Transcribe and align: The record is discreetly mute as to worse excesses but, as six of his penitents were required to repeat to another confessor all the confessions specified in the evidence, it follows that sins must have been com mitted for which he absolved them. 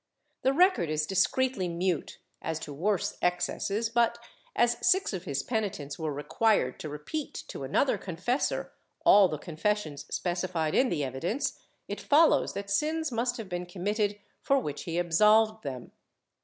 The 0.41 0.51
record 0.51 0.89
is 0.89 1.05
discreetly 1.05 1.67
mute 1.69 2.17
as 2.41 2.57
to 2.61 2.73
worse 2.73 3.15
excesses 3.21 3.87
but, 3.91 4.17
as 4.55 4.79
six 4.81 5.13
of 5.13 5.25
his 5.25 5.43
penitents 5.43 5.99
were 5.99 6.11
required 6.11 6.79
to 6.79 6.89
repeat 6.89 7.43
to 7.49 7.61
another 7.63 7.99
confessor 7.99 8.71
all 9.05 9.27
the 9.27 9.37
confessions 9.37 10.07
specified 10.09 10.73
in 10.73 10.89
the 10.89 11.03
evidence, 11.03 11.59
it 11.87 12.01
follows 12.01 12.53
that 12.53 12.71
sins 12.71 13.11
must 13.11 13.37
have 13.37 13.47
been 13.47 13.67
com 13.67 13.83
mitted 13.83 14.17
for 14.41 14.57
which 14.57 14.85
he 14.85 14.97
absolved 14.97 15.61
them. 15.63 15.91